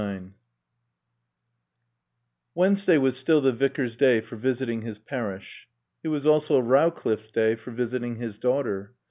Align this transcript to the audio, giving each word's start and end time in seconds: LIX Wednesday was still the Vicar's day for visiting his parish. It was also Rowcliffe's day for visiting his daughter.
LIX 0.01 0.23
Wednesday 2.55 2.97
was 2.97 3.17
still 3.17 3.39
the 3.39 3.51
Vicar's 3.53 3.95
day 3.95 4.19
for 4.19 4.35
visiting 4.35 4.81
his 4.81 4.97
parish. 4.97 5.67
It 6.03 6.07
was 6.07 6.25
also 6.25 6.59
Rowcliffe's 6.59 7.29
day 7.29 7.53
for 7.53 7.69
visiting 7.69 8.15
his 8.15 8.39
daughter. 8.39 8.95